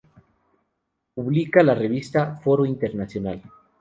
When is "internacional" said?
2.65-3.39